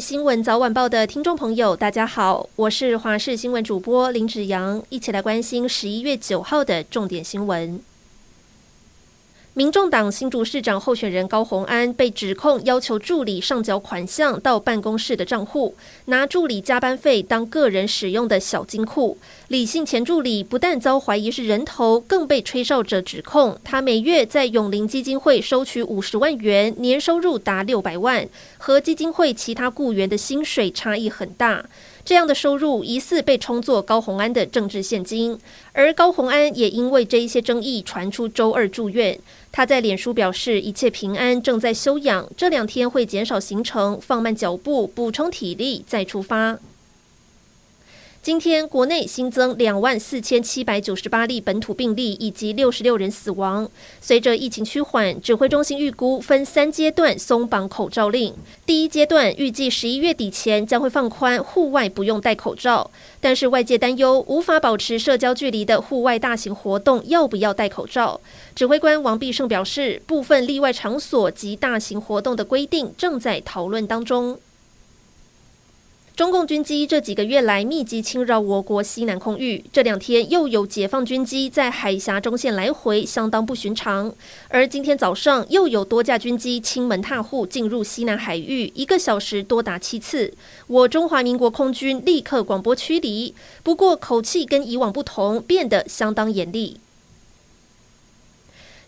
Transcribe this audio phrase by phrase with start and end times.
[0.00, 7.80] 新闻早晚报的听众朋友，大家好，我是华视新闻主播林子阳，一起来关心十一月九号的重点新闻。
[9.58, 19.18] 民众党新竹市长候选人高虹安被指控要求助理上缴款项到办公室的账户，拿助理加班费当个人使用的小金库。
[19.48, 31.64] 李姓前助理不但遭怀疑是人头，更被吹哨者指控他每月在永龄基金会收取五十万元，年收入达六百万，和基金会其他雇员的薪水差异很大。
[32.08, 35.38] 这样的收入疑似被称作高红安的政治现金，
[35.74, 39.20] 而高红安也因为这一些争议传出周二住院。
[39.52, 46.58] 他在脸书表示一切平安，正在休养，这两天会减少行程，放慢脚步，补充体力再出发。
[48.20, 53.70] 今天国内新增两万四千七百九十八例本土病例，以及六十六人死亡。
[54.00, 58.34] 随着疫情趋缓，指挥中心预估分三阶段松绑口罩令。
[58.66, 68.20] 第一阶段预计十一月底前将会放宽户外不用戴口罩，但是外界担忧无法保持社交距离的户外大型活动要不要戴口罩？
[68.54, 74.38] 指挥官王必胜表示，部分例外场所及大型活动的规定正在讨论当中。
[76.18, 84.12] 中共军机这几个月来密集侵扰我国西南空域，这两天又有解放军机在海峡中线来回，相当不寻常。
[84.48, 90.34] 而今天早上又有多架军机亲门踏户进入西南海域，一个小时多达七次。
[90.66, 93.32] 我中华民国空军立刻广播驱离，
[93.62, 96.78] 不过口气跟以往不同，变得相当严厉。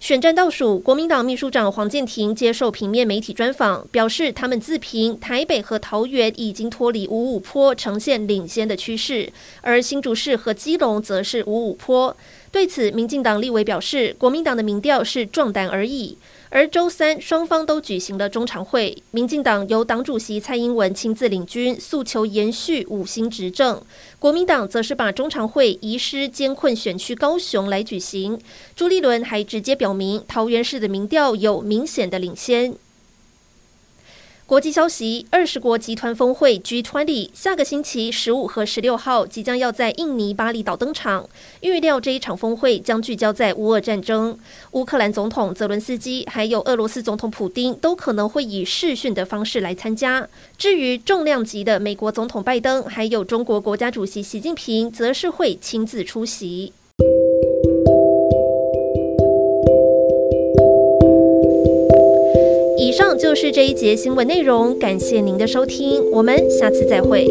[0.00, 12.16] 选战倒数，国民党秘书长黄健庭接受平面媒体专访，表示他们自评台北和桃园已经脱离五五坡，呈现领先的趋势，而新竹市和基隆则是五五坡。
[12.50, 16.16] 对此，民进党立委表示，国民党的民调是壮胆而已。
[16.52, 19.00] 而周三，双方都举行了中常会。
[19.12, 23.76] 民进党由党主席蔡英文亲自领军，诉求延续五星执政；
[24.18, 28.36] 国民党则是把中常会移师艰困选区高雄来举行。
[28.74, 32.74] 朱立伦还直接表明，桃园市的民调有明显的领先。
[34.50, 41.30] 国际消息：二十国集团峰会 G20 下个星期十五和十六号即将要在印尼巴厘岛登场。
[41.60, 44.36] 预料这一场峰会将聚焦在乌俄战争。
[44.72, 50.28] 乌克兰总统泽伦斯基还有俄罗斯总统普丁都可能会以视讯的方式来参加。
[50.58, 56.72] 至于重量级的美国总统拜登，还有中国国家主席习近平，则是会亲自出席。
[63.20, 67.26] 就是这一节新闻内容，感谢您的收听，我们下次再会。